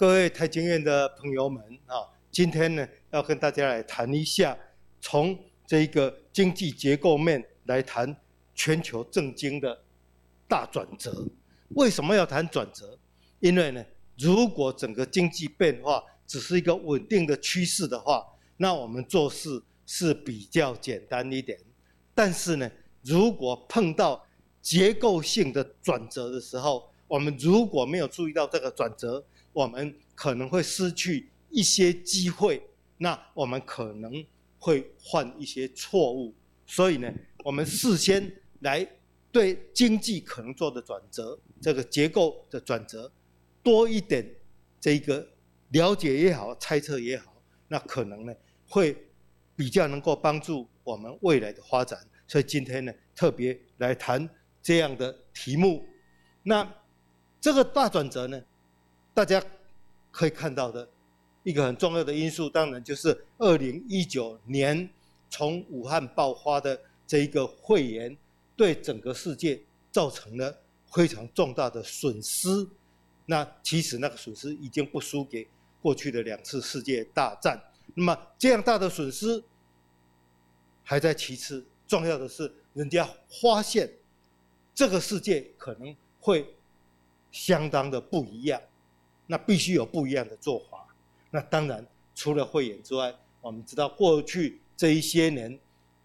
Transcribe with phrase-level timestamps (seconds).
[0.00, 4.56] 各位台经院的朋友们啊，今天呢要跟大家来谈一下，
[4.98, 8.16] 从这个经济结构面来谈
[8.54, 9.78] 全球政经的
[10.48, 11.28] 大转折。
[11.74, 12.98] 为什么要谈转折？
[13.40, 13.84] 因为呢，
[14.16, 18.24] 如果整个经济变化只是一个稳定的趋势的话，
[18.56, 21.58] 那我们做事是比较简单一点。
[22.14, 22.70] 但是呢，
[23.02, 24.26] 如果碰到
[24.62, 32.62] 结构性的转折的时候，我们如果没有注意到这个转折，我们可能会失去一些机会，
[32.98, 34.24] 那我们可能
[34.58, 36.34] 会犯一些错误。
[36.66, 37.12] 所以呢，
[37.44, 38.86] 我们事先来
[39.32, 43.10] 对经济可能做的转折，这个结构的转折
[43.62, 44.24] 多一点
[44.80, 45.26] 这个
[45.70, 48.34] 了解也好，猜测也好，那可能呢
[48.68, 48.96] 会
[49.56, 51.98] 比较能够帮助我们未来的发展。
[52.28, 54.28] 所以今天呢，特别来谈
[54.62, 55.84] 这样的题目。
[56.44, 56.72] 那
[57.40, 58.40] 这个大转折呢？
[59.20, 59.44] 大家
[60.10, 60.88] 可以看到的
[61.42, 64.88] 一个很重要的因素，当然就是二零一九年
[65.28, 68.16] 从武汉爆发的这一个肺炎，
[68.56, 69.60] 对整个世界
[69.92, 72.66] 造成了非常重大的损失。
[73.26, 75.46] 那其实那个损失已经不输给
[75.82, 77.62] 过去的两次世界大战。
[77.94, 79.44] 那么这样大的损失
[80.82, 83.06] 还在其次，重要的是人家
[83.42, 83.86] 发现
[84.74, 86.54] 这个世界可能会
[87.30, 88.58] 相当的不一样。
[89.30, 90.84] 那必须有不一样的做法。
[91.30, 91.86] 那当然，
[92.16, 95.56] 除了慧眼之外，我们知道过去这一些年，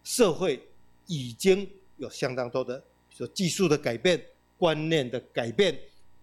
[0.03, 0.61] 社会
[1.07, 1.67] 已经
[1.97, 2.77] 有相当多的，
[3.09, 4.23] 比如说技术的改变、
[4.59, 5.75] 观念的改变。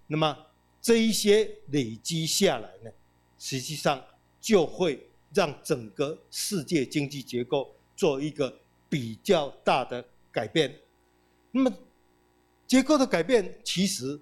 [0.07, 0.47] 那么
[0.81, 2.91] 这一些累积下来呢，
[3.37, 4.01] 实际上
[4.41, 8.57] 就会让整个世界经济结构做一个
[8.89, 10.73] 比较大的改变。
[11.51, 11.73] 那么
[12.65, 14.21] 结构的改变，其实。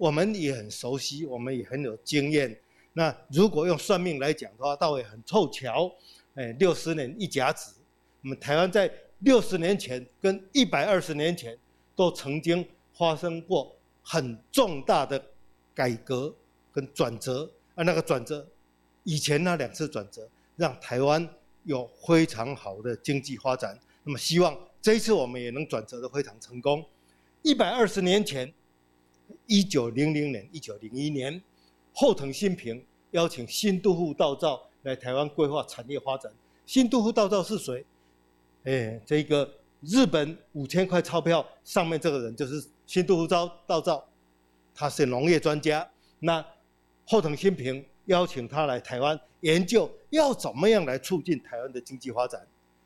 [0.00, 2.58] 我们也很熟悉，我们也很有经验。
[2.94, 5.92] 那如果用算命来讲的话，倒也很凑巧。
[6.36, 7.74] 哎，六十年一甲子，
[8.22, 11.54] 我们台湾在六十年前跟一百二十年前
[11.94, 15.22] 都曾经发生过很重大的
[15.74, 16.34] 改革
[16.72, 17.50] 跟转折。
[17.74, 18.46] 啊，那个转折，
[19.04, 20.26] 以前那两次转折，
[20.56, 21.28] 让台湾
[21.64, 23.78] 有非常好的经济发展。
[24.04, 26.82] 那么，希望这一次我们也能转折的非常成功。
[27.42, 28.50] 一百二十年前。
[29.46, 31.40] 一九零零年、一九零一年，
[31.92, 36.30] 后藤新平邀请新都户道造来台湾规划产业发展。
[36.66, 37.84] 新都户道造是谁？
[38.64, 44.06] 哎，这个日本五千块钞票上面这个人就是新都户造道造，
[44.74, 45.88] 他是农业专家。
[46.20, 46.44] 那
[47.06, 52.40] 后藤新平邀请他来台湾研究要怎么样来促进台湾的经济发展。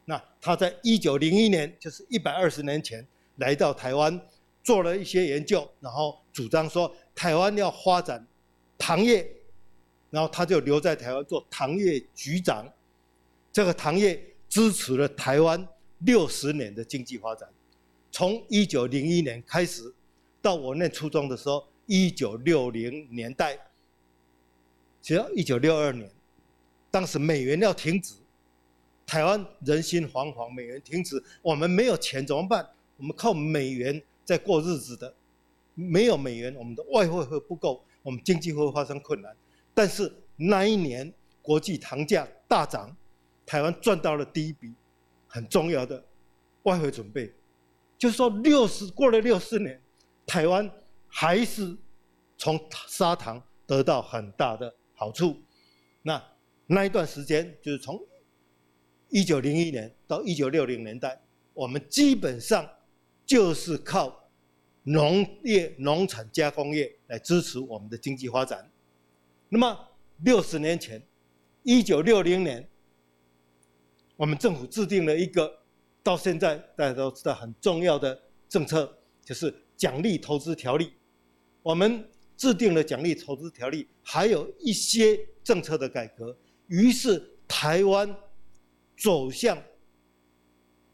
[0.07, 3.07] 那他在一九零一年，就是一百二十年前
[3.37, 4.21] 来到台湾。
[4.65, 8.27] 做了一些研究，然后主张说台湾要发展
[8.79, 9.31] 糖业，
[10.11, 12.67] 然后他就留在台湾做糖业局长。
[13.53, 17.47] 这个糖业支持了台湾六十年的经济发展，
[18.11, 19.95] 从一九零一年开始，
[20.41, 23.59] 到我念初中的时候，一九六零年代，
[25.03, 26.11] 只要一九六二年，
[26.91, 28.15] 当时美元要停止，
[29.05, 32.67] 台湾人心惶惶，美元停止，我们没有钱怎么办？
[32.97, 34.03] 我们靠美元。
[34.25, 35.15] 在过日子的，
[35.75, 39.37] 没有美元，我们的外汇会不够，我们经济会发生困难。
[39.75, 41.13] 但是那一年
[41.43, 42.97] 国际糖价大涨，
[43.45, 44.73] 台湾赚到了第一笔
[45.27, 46.03] 很重要的
[46.63, 47.31] 外汇准备，
[47.99, 49.79] 就是说六十过了六四年，
[50.25, 50.71] 台湾
[51.07, 51.77] 还是
[52.39, 52.59] 从
[52.89, 55.37] 砂糖得到很大的好处。
[56.03, 56.23] 那
[56.67, 58.01] 那一段时间就是从
[59.11, 61.21] 一九零一年到一九六零年代，
[61.53, 62.67] 我们基本上。
[63.27, 64.31] 就是靠
[64.83, 68.71] 农业、农产加工业来支持我们的经济发展。
[69.49, 69.79] 那么
[70.23, 71.03] 六十年前，
[71.63, 72.69] 一九六零年，
[74.17, 75.61] 我们政府制定了一个
[76.03, 80.93] 到现在大家都知道很重要的政策，就是奖励投资条例。
[81.63, 82.07] 我们
[82.37, 86.37] 制定了奖励投资条例，还有一些政策的改革，
[86.67, 88.15] 于是台湾
[88.99, 89.57] 走向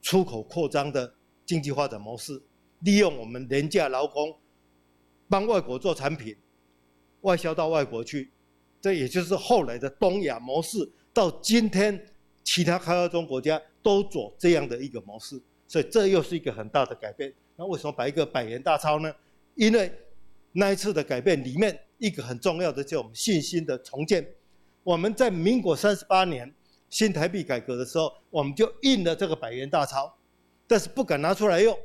[0.00, 1.12] 出口扩张的。
[1.50, 2.40] 经济发展模式，
[2.84, 4.32] 利用我们廉价劳工，
[5.28, 6.36] 帮外国做产品，
[7.22, 8.30] 外销到外国去，
[8.80, 10.88] 这也就是后来的东亚模式。
[11.12, 12.06] 到今天，
[12.44, 17.34] 其他开发中国家都做这样的一个模式，所以这又是一个很大的改变。
[17.56, 19.12] 那为什么摆一个百元大钞呢？
[19.56, 19.92] 因为
[20.52, 24.24] 那一次的改变里面，一个很重要的就是我们信心的重建。
[24.84, 26.54] 我们在民国三十八年
[26.88, 30.14] 新台币改革的时候，我们就印了这个百元大钞。
[30.70, 31.76] 但是不敢拿出来用，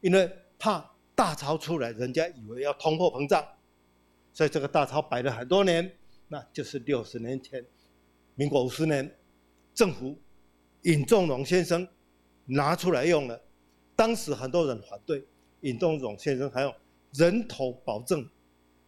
[0.00, 0.28] 因为
[0.58, 0.84] 怕
[1.14, 3.46] 大钞出来，人家以为要通货膨胀，
[4.32, 5.88] 所以这个大钞摆了很多年。
[6.26, 7.64] 那就是六十年前，
[8.34, 9.08] 民国五十年，
[9.72, 10.18] 政府
[10.82, 11.86] 尹仲荣先生
[12.46, 13.40] 拿出来用了，
[13.94, 15.24] 当时很多人反对，
[15.60, 16.74] 尹仲荣先生还有
[17.12, 18.28] 人头保证，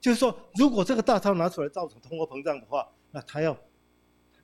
[0.01, 3.57] 就是说，如果这个大钞拿出来造成通货膨胀的话，那他要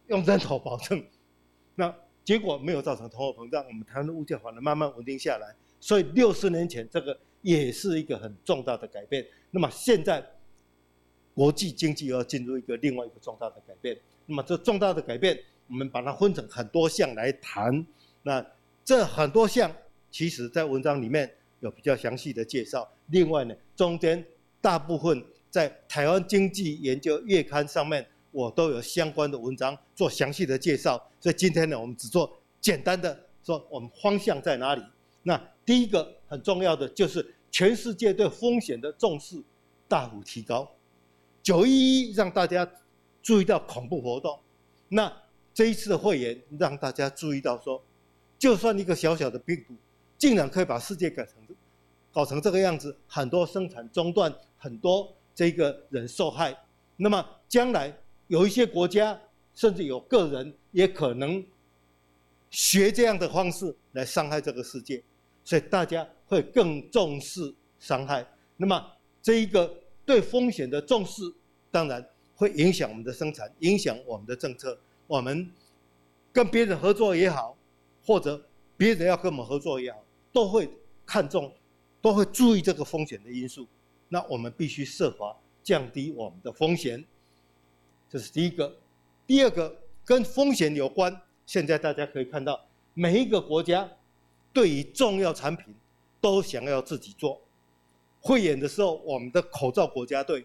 [0.06, 1.04] 用人头保证，
[1.74, 1.92] 那
[2.24, 5.54] 结果没有造成通货膨胀，我们台湾的物价反而慢慢稳定下来。
[5.80, 9.26] 所以六十年前这个也是一个很重大的改变。
[9.50, 10.24] 那么现在
[11.34, 13.98] 国际经济要进入一个另外一个重大的改变。
[14.26, 15.36] 那么这重大的改变，
[15.66, 17.84] 我们把它分成很多项来谈。
[18.22, 18.44] 那
[18.84, 19.74] 这很多项
[20.10, 21.28] 其实在文章里面
[21.58, 22.88] 有比较详细的介绍。
[23.08, 24.24] 另外呢，中间
[24.60, 31.00] 大部分在台湾经济研究月刊上面，我都有相关的文章做详细的介绍。
[31.20, 34.82] 所以今天呢，我们只做简单的说，我们方向在哪里？
[35.22, 39.40] 那第一个很重要的就是全世界对风险的重视
[39.86, 40.68] 大幅提高。
[41.42, 42.68] 九一一让大家
[43.22, 44.38] 注意到恐怖活动，
[44.88, 45.12] 那
[45.54, 47.80] 这一次的会员让大家注意到说，
[48.38, 49.74] 就算一个小小的病毒，
[50.18, 51.34] 竟然可以把世界改成
[52.12, 56.54] 搞成这个样子，很多生产中断，很多这个人受害。
[56.96, 57.90] 那么将来
[58.32, 59.20] 有一些国家，
[59.54, 61.44] 甚至有个人也可能
[62.48, 65.02] 学这样的方式来伤害这个世界。
[65.44, 68.26] 所以大家会更重视伤害，
[68.56, 68.82] 那么
[69.20, 69.70] 这一个
[70.06, 71.20] 对风险的重视，
[71.70, 72.02] 当然
[72.34, 74.80] 会影响我们的生产，影响我们的政策。
[75.06, 75.50] 我们
[76.32, 77.54] 跟别人合作也好，
[78.02, 78.42] 或者
[78.78, 80.02] 别人要跟我们合作也好，
[80.32, 80.70] 都会
[81.04, 81.52] 看重，
[82.00, 83.68] 都会注意这个风险的因素。
[84.08, 87.04] 那我们必须设法降低我们的风险，
[88.12, 88.70] 这是第一个。
[89.26, 89.74] 第二个
[90.04, 92.62] 跟风险有关，现在大家可以看到
[92.92, 93.88] 每一个国家。
[94.52, 95.74] 对于重要产品，
[96.20, 97.40] 都想要自己做。
[98.20, 100.44] 汇演的时候，我们的口罩国家队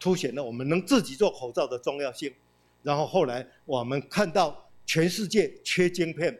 [0.00, 2.34] 凸显了我们能自己做口罩的重要性。
[2.82, 6.36] 然后后来我们看到全世界缺晶片，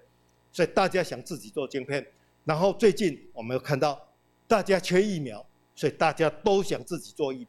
[0.50, 2.04] 所以大家想自己做晶片。
[2.44, 4.04] 然后最近我们又看到
[4.49, 5.46] 大家缺疫苗，
[5.76, 7.46] 所以大家都想自己做疫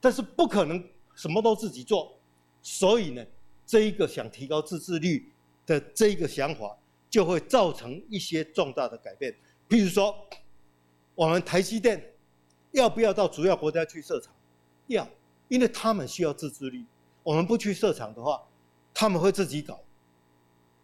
[0.00, 2.12] 但是不可能什么都自己做，
[2.62, 3.24] 所以呢，
[3.66, 5.30] 这一个想提高自制率
[5.66, 6.76] 的这一个想法。
[7.10, 9.34] 就会造成一些重大的改变，
[9.68, 10.14] 譬如说，
[11.16, 12.00] 我们台积电
[12.70, 14.32] 要不要到主要国家去设厂？
[14.86, 15.04] 要，
[15.48, 16.86] 因为他们需要自制力。
[17.24, 18.40] 我们不去设厂的话，
[18.94, 19.80] 他们会自己搞。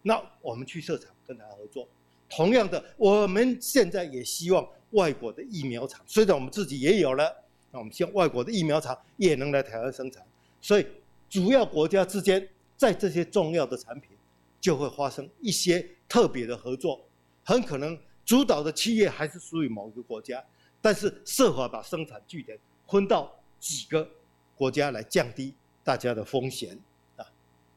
[0.03, 1.89] 那我们去设厂跟他合作。
[2.29, 7.33] 同样的，我们现在也希望外国的疫苗厂，虽然我们自己也有了，
[7.71, 10.27] 那我们希望外国的疫苗厂也能来台湾生产。
[10.61, 10.85] 所以，
[11.29, 14.11] 主要国家之间在这些重要的产品。
[14.59, 17.07] 就会发生一些特别的合作，
[17.45, 20.45] 很可能主导的企业还是属于某一个国家，
[20.81, 22.59] 但是设法把生产据点
[22.89, 24.09] 分到几个
[24.57, 26.77] 国家来降低大家的风险
[27.17, 27.25] 啊。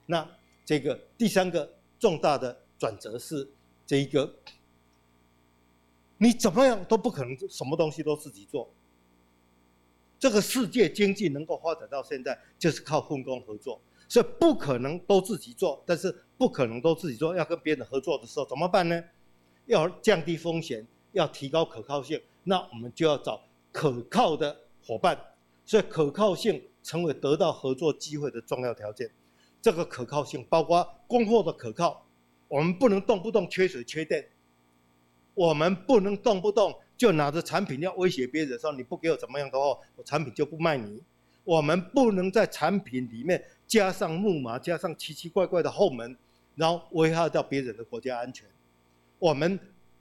[0.08, 0.28] 那
[0.66, 3.48] 这个第三个重大的转折是
[3.86, 4.34] 这一个，
[6.18, 8.68] 你怎么样都不可能什么东西都自己做。
[10.20, 13.82] 这个世界经济能够发展到现在，就是靠分工合作。
[14.08, 19.04] 所以不可能都自己做，但是不可能都自己做，要跟别人合作的时候怎么办呢？
[19.68, 23.40] 要降低风险，要提高可靠性，那我们就要找
[23.72, 25.18] 可靠的伙伴。
[25.64, 29.08] 所以可靠性成为得到合作机会的重要条件。
[29.62, 32.04] 这个可靠性包括供货的可靠，
[32.48, 34.28] 我们不能动不动缺水缺电，
[35.40, 41.02] 我们不能动不动就拿着产品要威胁别人说你不给我怎么样的话，我产品就不卖你。
[41.46, 43.42] 我们不能在产品里面。
[43.66, 46.14] 加上木马，加上奇奇怪怪的后门，
[46.56, 48.46] 然后危害到别人的国家安全。
[49.18, 49.58] 我们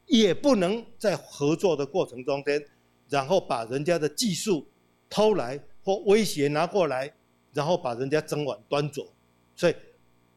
[0.07, 2.61] 也不能在合作的过程中间，
[3.09, 4.67] 然后把人家的技术
[5.09, 7.13] 偷来或威胁拿过来，
[7.53, 9.07] 然后把人家整碗端走。
[9.55, 9.77] 所以，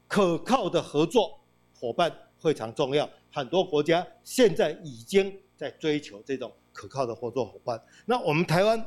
[0.08, 1.40] 可靠的合作
[1.74, 3.10] 伙伴非常重要。
[3.32, 7.82] 很多国家现在已经在追求这种可靠的合作伙伴。
[8.06, 8.84] 那我们台湾，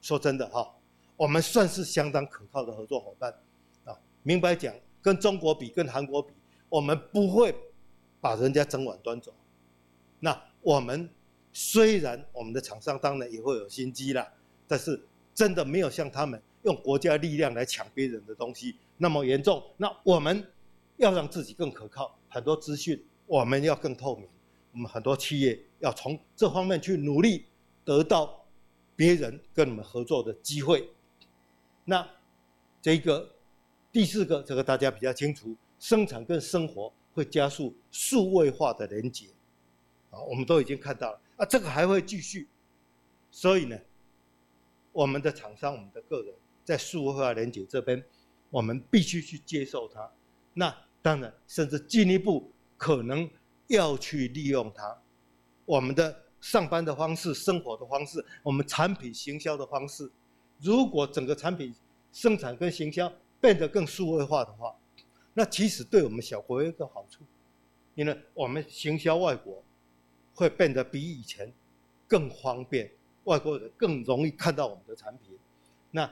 [0.00, 0.72] 说真的哈，
[1.16, 3.32] 我们算是相当可靠的合作伙伴
[3.84, 3.98] 啊。
[4.22, 6.32] 明白讲，跟中国比，跟韩国比，
[6.68, 7.54] 我们不会
[8.20, 9.34] 把人家整碗端走。
[10.20, 11.08] 那我们
[11.52, 14.30] 虽然我们的厂商当然也会有心机啦，
[14.68, 15.00] 但是
[15.34, 19.60] 真的没有像他们用国家力量来抢别人的东西那么严重。
[19.76, 20.46] 那我们
[21.02, 24.28] 要让自己更可靠，很多资讯我们要更透明，
[24.72, 27.46] 我们很多企业要从这方面去努力，
[27.84, 28.44] 得到
[28.96, 30.88] 别人跟我们合作的机会。
[31.84, 32.08] 那
[32.80, 33.28] 这个。
[33.94, 39.26] 第四个，这个大家比较清楚，生产跟生活会加速数位化的连接，
[40.10, 42.48] 啊，我们都已经看到了，啊，这个还会继续，
[43.30, 43.78] 所以呢，
[44.92, 48.02] 我们的厂商、我们的个人在数位化连接这边，
[48.48, 50.10] 我们必须去接受它。
[50.54, 53.28] 那当然，甚至进一步可能
[53.66, 54.96] 要去利用它，
[55.66, 60.10] 我们的上班的方式、生活的方式、我们产品行销的方式，
[60.60, 61.74] 如果整个产品
[62.12, 64.74] 生产跟行销变得更数位化的话，
[65.34, 67.24] 那其实对我们小国有一个好处，
[67.94, 69.62] 因为我们行销外国
[70.34, 71.52] 会变得比以前
[72.06, 72.90] 更方便，
[73.24, 75.36] 外国人更容易看到我们的产品。
[75.90, 76.08] 那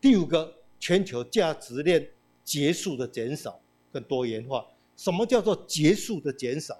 [0.00, 2.08] 第五个，全球价值链
[2.44, 3.60] 结束的减少
[3.92, 4.66] 跟多元化。
[4.96, 6.78] 什么叫做结束的减少？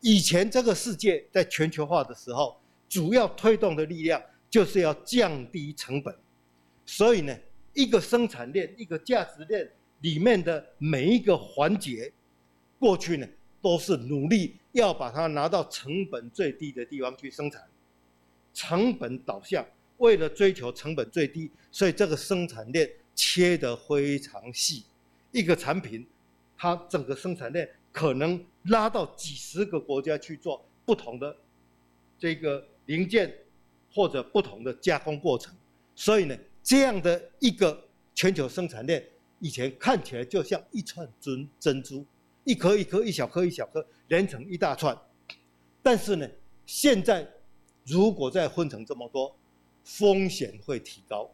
[0.00, 2.56] 以前这个世界在全球化的时候，
[2.88, 6.14] 主要推动的力量就是要降低成本。
[6.84, 7.36] 所以呢，
[7.74, 12.12] 一个生产链、一个价值链里面的每一个环节，
[12.78, 13.26] 过去呢
[13.60, 17.62] 都是努力要把它拿到成本最低的地方去生产，
[18.52, 19.64] 成本导向。
[19.98, 24.82] 为了追求成本最低，所以这个生产链切得非常细。
[25.32, 26.06] 一个产品，
[26.56, 31.36] 它整个生产链可能拉到几十个国家去做不同的
[32.18, 33.34] 这个零件
[33.92, 35.54] 或者不同的加工过程。
[35.94, 37.82] 所以呢，这样的一个
[38.14, 39.04] 全球生产链，
[39.40, 42.04] 以前看起来就像一串珍珍珠，
[42.44, 44.96] 一颗一颗、一小颗一小颗连成一大串。
[45.82, 46.28] 但是呢，
[46.64, 47.28] 现在
[47.84, 49.34] 如果再分成这么多，
[49.82, 51.28] 风险会提高，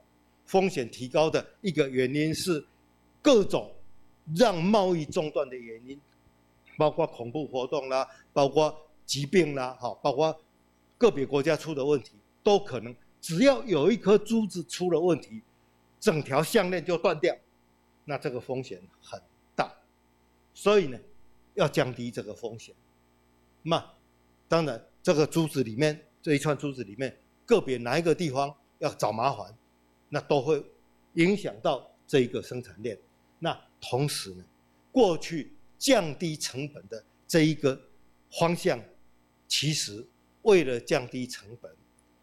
[0.47, 2.65] 风险提高的一个原因是
[3.21, 3.71] 各种
[4.35, 6.01] 让贸易中断的原因，
[6.77, 10.39] 包括恐怖活动啦，包括疾病啦，哈，包括
[10.97, 15.43] 个别国家出的问题，都可能只要有一颗珠子出了问题，
[16.01, 17.37] 整条项链就断掉，
[18.05, 19.21] 那这个风险很
[19.55, 19.73] 大，
[20.55, 20.99] 所以呢，
[21.55, 22.75] 要降低这个风险。
[23.63, 23.85] 那
[24.49, 27.17] 当然，这个珠子里面这一串珠子里面。
[27.49, 29.57] 个别哪一个地方要找麻烦，
[30.11, 30.63] 那都会
[31.15, 32.95] 影响到这一个生产链。
[33.39, 34.45] 那同时呢，
[34.91, 37.81] 过去降低成本的这一个
[38.39, 38.81] 方向，
[39.47, 40.05] 其实
[40.43, 41.71] 为了降低成本，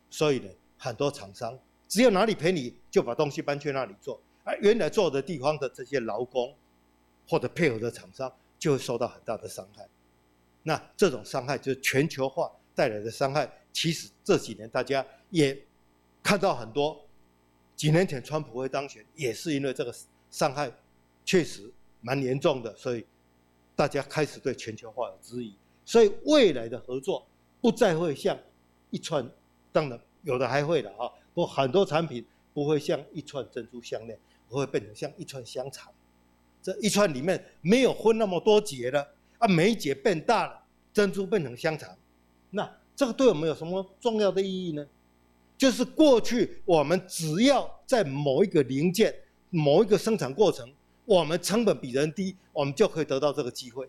[0.10, 1.58] 所以呢，很多厂商
[1.88, 6.54] 只要哪里便宜，就把东西搬去那里做，而原来做的地方的这些劳工
[7.28, 9.88] 或者配合的厂商就会受到很大的伤害。
[10.64, 13.50] 那这种伤害就是全球化带来的伤害。
[13.72, 15.58] 其实这几年大家也
[16.24, 17.06] 看到很多，
[17.76, 19.94] 几年前川普会当选，也是因为这个
[20.32, 20.72] 伤害
[21.26, 23.06] 确实蛮严重的，所以
[23.76, 25.54] 大家开始对全球化有质疑。
[25.84, 27.26] 所以未来的合作
[27.60, 28.38] 不再会像
[28.92, 29.30] 一串，
[29.74, 34.18] 当然有的还会的啊，不过很多产品不会像一串珍珠项链，
[34.48, 35.92] 会变成像一串香肠。
[36.62, 39.06] 这一串里面没有分那么多节了
[39.40, 40.64] 啊，每一节变大了，
[40.94, 41.94] 珍珠变成香肠，
[42.52, 42.72] 那。
[42.98, 44.88] 这个对我们有什么重要的意义呢？
[45.58, 49.14] 就是过去我们只要在某一个零件、
[49.50, 50.72] 某一个生产过程，
[51.06, 53.88] 我们成本比人低，我们就可以得到这个机会。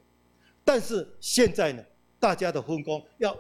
[0.64, 1.84] 但是现在呢，
[2.20, 3.36] 大家的分工要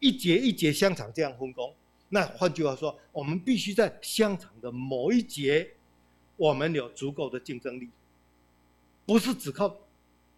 [0.00, 1.72] 一节一节香肠这样分工。
[2.08, 5.68] 那换句话说，我们必须在香肠的某一节，
[6.36, 7.88] 我们有足够的竞争力，
[9.04, 9.76] 不是只靠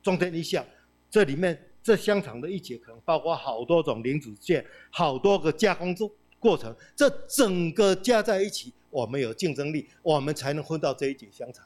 [0.02, 0.64] 中间一项，
[1.10, 1.64] 这里面。
[1.80, 11.64] 这香肠的一节可能包括好多种零组件，好多个加工过过程，这整个加在一起，我们有竞争力，我们才能分到这一节香肠。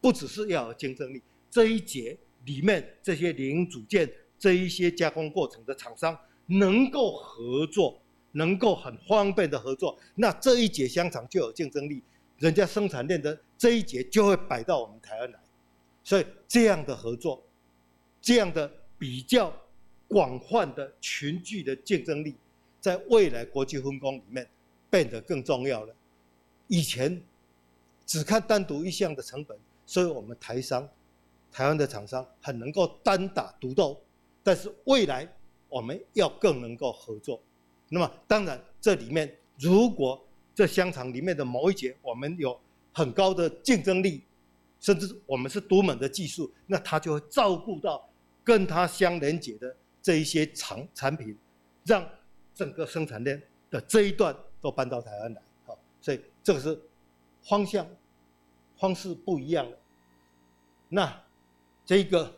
[0.00, 8.00] 不只是要有竞争力，这一节里面这些零组件、这一些加工过程的厂商能够合作，
[8.32, 12.02] 能够很方便的合作，那这一节香肠就有竞争力，
[12.38, 15.38] 人家生产链的这一节就会摆到我们台湾来，
[16.02, 17.42] 所以这样的合作，
[18.20, 18.70] 这样的。
[18.98, 19.54] 比较
[20.08, 22.34] 广泛的群聚的竞争力，
[22.80, 24.48] 在未来国际分工里面
[24.88, 25.94] 变得更重要了。
[26.68, 27.20] 以前
[28.06, 29.54] 只看单独一项的成本，
[29.86, 30.86] 所以我们台商、
[31.50, 33.98] 台湾的厂商很能够单打独斗。
[34.42, 35.26] 但是未来
[35.68, 37.40] 我们要更能够合作。
[37.88, 40.22] 那么当然，这里面如果
[40.54, 42.60] 这香肠里面的某一节我们有
[42.92, 44.22] 很高的竞争力，
[44.80, 48.06] 甚至我们是独门的技术，那它就会照顾到。
[48.44, 51.36] 跟它相连接的这一些产产品，
[51.84, 52.08] 让
[52.54, 56.80] 整个生产链的这一段都搬到台湾来，好，所以这个是
[57.42, 57.84] 方向
[58.78, 59.78] 方式不一样了。
[60.88, 61.22] 那
[61.84, 62.32] 这个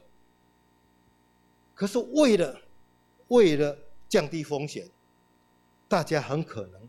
[1.75, 2.61] 可是为了
[3.28, 3.76] 为了
[4.09, 4.88] 降低风险，
[5.87, 6.88] 大家很可能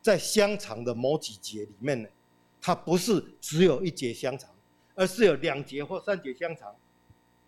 [0.00, 2.08] 在香肠的某几节里面呢，
[2.60, 4.50] 它不是只有一节香肠，
[4.94, 6.74] 而是有两节或三节香肠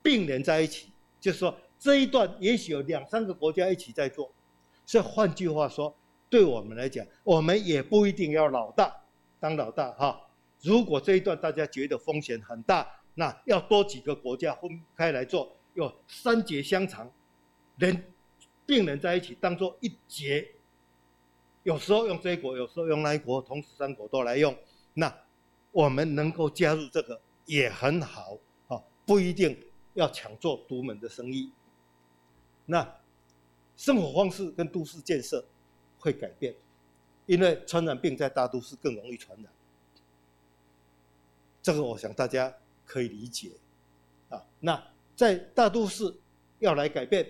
[0.02, 0.90] 并联在一起。
[1.19, 4.31] 就是说，这一段也许有两三个国家一起在做，
[4.85, 5.95] 所以换句话说，
[6.28, 8.95] 对我们来讲，我们也不一定要老大
[9.40, 10.21] 当老大哈。
[10.63, 17.11] 如果这一段大家觉得风险很大，那要多几个国家分开来做，有三节香肠，
[17.77, 18.13] 连
[18.67, 20.49] 病人在一起当做一节，
[21.63, 24.57] 有时候用这一国，有时候用那一国，同时三国都来用，
[24.95, 25.15] 那
[25.73, 29.57] 我们能够加入这个也很好啊，不一定
[29.95, 31.53] 要抢做独门的生意。
[32.65, 32.97] 那
[33.77, 35.47] 生活方式跟都市建设
[35.99, 36.55] 会改变，
[37.27, 39.53] 因为传染病在大都市更容易传染。
[41.67, 42.55] 这个我想大家
[42.85, 43.51] 可以理解，
[44.29, 44.81] 啊，那
[45.17, 46.15] 在大都市
[46.61, 47.27] 要来改变，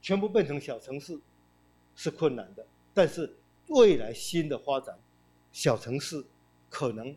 [0.00, 1.18] 全部变成小城市
[1.96, 2.64] 是困难的。
[2.94, 3.34] 但是
[3.66, 4.96] 未来新的发展，
[5.50, 6.24] 小城市
[6.70, 7.16] 可能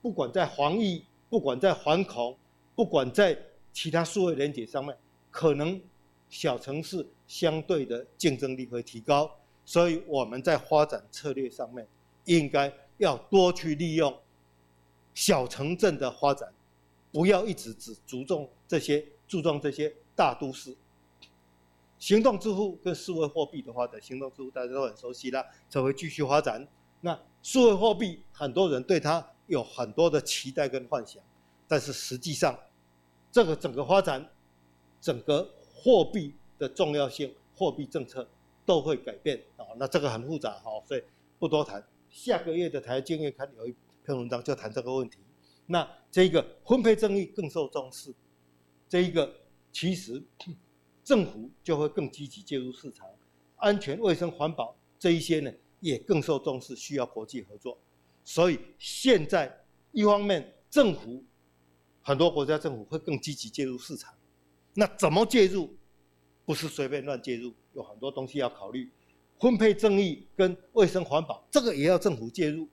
[0.00, 2.34] 不管在防疫，不管在反恐，
[2.74, 3.38] 不管在
[3.74, 4.96] 其他数位连接上面，
[5.30, 5.78] 可能。
[6.28, 9.30] 小城市相对的竞争力会提高，
[9.64, 11.86] 所以我们在发展策略上面
[12.24, 14.12] 应该要多去利用
[15.16, 16.52] 小城镇的发展，
[17.10, 20.76] 不要一直只注重这些注重这些大都市。
[21.98, 26.64] 行动支付跟数位货币的发展，行动支付大家都很熟悉了，才会继续发展。
[27.00, 31.20] 那数位货币很多人对它有很多的期待跟幻想，
[31.66, 32.56] 但是实际上
[33.32, 34.24] 这个整个发展，
[35.00, 35.50] 整个。
[35.78, 38.26] 货币的重要性，货币政策
[38.64, 39.64] 都会改变啊。
[39.76, 41.02] 那这个很复杂哈，所以
[41.38, 41.80] 不多谈。
[42.10, 43.74] 下个月的台经月刊有一
[44.06, 45.18] 篇文章就谈这个问题。
[45.66, 48.14] 那这个分配正义更受重视，
[48.88, 49.34] 这一个
[49.72, 50.22] 其实
[51.02, 53.08] 政府就会更积极介入市场，
[53.56, 57.76] 安全、卫生、环保这一些呢也更受重视，需要国际合作。
[58.22, 61.24] 所以现在一方面政府
[62.00, 64.14] 很多国家政府会更积极介入市场。
[64.74, 65.76] 那怎么介入？
[66.44, 68.88] 不是随便乱介入，有很多东西要考虑。
[69.40, 72.68] 分配正义跟卫生环保，这个也要政府介入。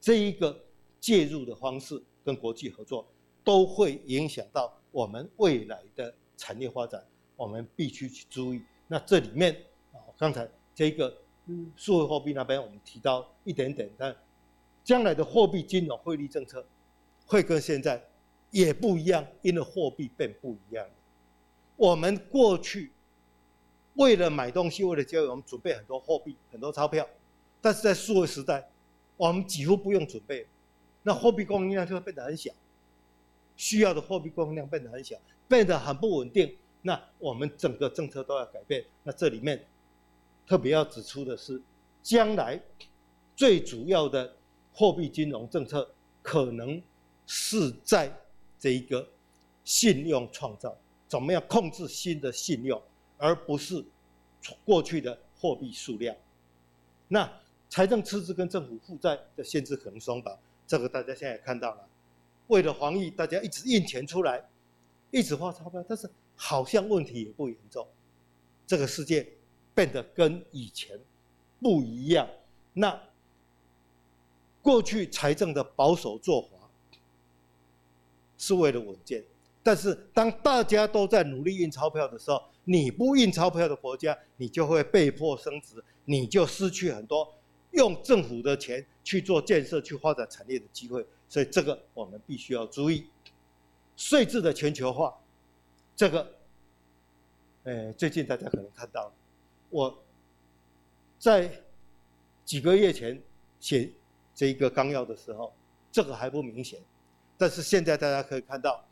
[0.00, 0.58] 这一个
[0.98, 3.06] 介入的方式跟国际合作，
[3.44, 7.04] 都会影响到我们未来的产业发展，
[7.36, 8.62] 我们必须去注意。
[8.88, 9.54] 那这里面
[9.92, 11.16] 啊，刚才这个
[11.76, 14.16] 数字货币那边我们提到一点点，但
[14.82, 16.64] 将来的货币金融汇率政策
[17.26, 18.02] 会跟现在。
[18.52, 20.84] 也不一样，因为货币变不一样。
[21.76, 22.90] 我们过去
[23.94, 27.06] 为了买东西，为了交易，我们准备很多货币、很多钞票。
[27.60, 28.68] 但是在数位时代，
[29.20, 30.46] 我们几乎不用准备，
[31.02, 32.50] 那货币供应量就会变得很小，
[33.54, 35.14] 需要的货币供应量变得很小，
[35.46, 36.56] 变得很不稳定。
[36.80, 38.82] 那我们整个政策都要改变。
[39.02, 39.62] 那这里面
[40.46, 41.60] 特别要指出的是，
[42.02, 42.58] 将来
[43.36, 44.34] 最主要的
[44.72, 45.86] 货币金融政策
[46.22, 46.82] 可能
[47.26, 48.10] 是在。
[48.62, 49.08] 这一个
[49.64, 50.76] 信用创造，
[51.08, 52.78] 怎么样控制新的信用，
[53.16, 53.82] 而不是
[54.66, 56.14] 过去的货币数量？
[57.08, 57.26] 那
[57.70, 61.88] 财政赤字跟政府负债的限制可能松绑，这个大家现在也看到了。
[62.48, 64.44] 为了防疫，大家一直印钱出来，
[65.10, 67.86] 一直花钞票，但是好像问题也不严重。
[68.66, 69.26] 这个世界
[69.74, 70.98] 变得跟以前
[71.60, 72.28] 不一样。
[72.74, 73.00] 那
[74.60, 76.48] 过去财政的保守做法。
[78.42, 79.22] 是为了稳健，
[79.62, 85.74] 但是当大家都在努力印钞票的时候，你不印钞票的国家，你就会被迫升值，
[86.06, 87.34] 你就失去很多
[87.72, 91.04] 用政府的钱去做建设、去发展产业的机会。
[91.28, 93.06] 所以这个我们必须要注意。
[93.96, 95.14] 税制的全球化，
[95.94, 96.34] 这个，
[97.64, 99.12] 呃，最近大家可能看到，
[99.68, 100.02] 我
[101.18, 101.50] 在
[102.46, 103.20] 几个月前
[103.60, 103.90] 写
[104.34, 105.52] 这一个纲要的时候，
[105.92, 106.80] 这个还不明显。
[107.36, 108.82] 但是现在大家可以看到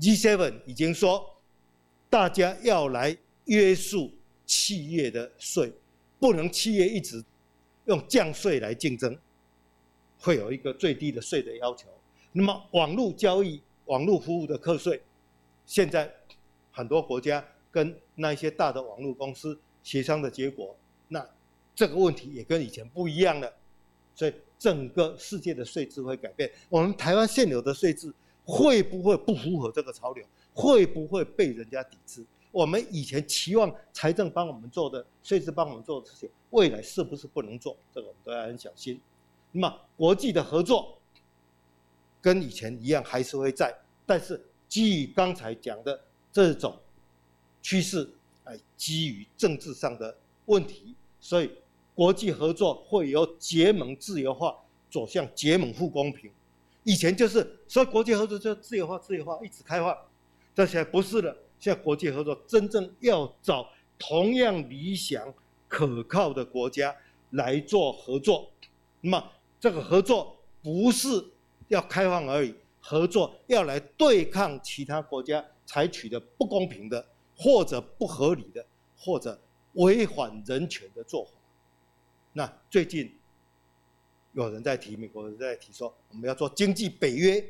[0.00, 1.30] ，G7 已经说，
[2.08, 4.10] 大家要来约束
[4.46, 5.70] 企业的税，
[6.18, 7.22] 不能企业一直
[7.86, 9.16] 用降税来竞争，
[10.18, 11.88] 会有一个最低的税的要求。
[12.32, 15.00] 那么网络交易、网络服务的课税，
[15.66, 16.12] 现在
[16.72, 20.76] 很多国家跟那一些大的网络公司协商的结果，
[21.08, 21.26] 那
[21.74, 23.52] 这个问题也跟以前不一样了，
[24.14, 24.32] 所以。
[24.56, 28.10] 整个世界的税制会改变，我们台湾现有的税制
[28.46, 30.24] 会不会不符合这个潮流？
[30.54, 32.24] 会不会被人家抵制？
[32.54, 37.76] 我们以前期望财政帮我们做的，税制帮我们做的事情，未来是不是不能做？
[37.92, 39.00] 这个我们都要很小心。
[39.50, 40.96] 那么国际的合作
[42.22, 46.00] 跟以前一样还是会在，但是基于刚才讲的
[46.32, 46.78] 这种
[47.60, 48.08] 趋势，
[48.44, 51.50] 哎，基于政治上的问题，所以。
[51.96, 54.52] 国际合作会由结盟自由化
[54.90, 56.28] 走向结盟不公平，
[56.82, 59.96] 以前就是说国际合作就自由化、自由化一直开放，
[60.52, 61.36] 这现在不是了。
[61.58, 65.32] 现在国际合作真正要找同样理想、
[65.68, 66.94] 可靠的国家
[67.30, 68.50] 来做合作，
[69.00, 71.24] 那么这个合作不是
[71.68, 77.04] 要开放而已，合作要来对抗其他国家采取的不公平的
[77.36, 78.64] 或者不合理的
[78.96, 79.40] 或者
[79.74, 81.30] 违反人权的做法。
[82.32, 83.12] 那最近
[84.32, 87.44] 有人在提，美国人在提说，我们要做经济北约，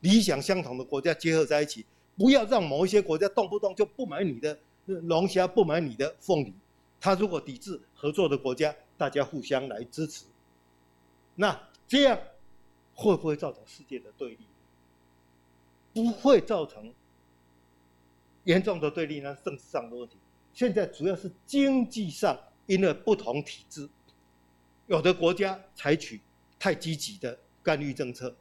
[0.00, 1.84] 理想相同的国家结合在一起，
[2.16, 6.52] 不要让某一些国家动不动就不买你的龙虾，不买你的凤梨。
[7.00, 10.24] 他如果抵制合作的国家，大家互相来支持，
[11.34, 12.18] 那这样
[12.94, 14.38] 会不会造成世界的对立？
[15.94, 16.92] 不会造成
[18.44, 19.36] 严重的对立呢？
[19.44, 20.16] 政治上的问题，
[20.54, 23.88] 现在主要是经济上，因为不同体制，
[24.86, 26.20] 有的国家采取
[26.58, 28.34] 太积极的干预政策、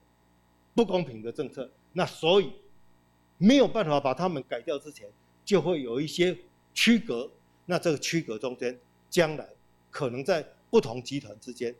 [0.75, 2.53] 不公平的政策，那所以
[3.41, 5.10] 没有办法把他们改掉之前，
[5.43, 6.38] 就会有一些
[6.75, 7.27] 区隔。
[7.65, 9.49] 那这个区隔中间，将来
[9.89, 11.73] 可能在不同集团之间，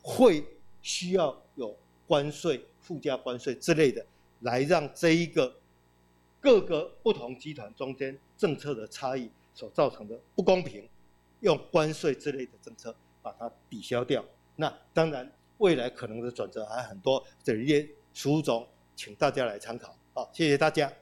[0.00, 0.44] 会
[0.82, 4.06] 需要有关税、附加关税之类的，
[4.42, 5.52] 来让这一个
[6.40, 10.88] 各个不同集团中间政策的差异所造成的不公平，
[11.40, 14.24] 用关税之类的政策把它抵消掉。
[14.54, 19.96] 那当然，未来可能的转折还很多，这些书中请大家来参考。
[20.20, 20.92] 好，谢谢大家。